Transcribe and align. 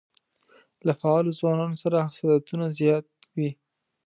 له 0.85 0.93
فعالو 0.99 1.35
ځوانانو 1.39 1.81
سره 1.83 2.07
حسادتونه 2.11 2.65
زیات 2.79 3.05
وي. 3.35 3.49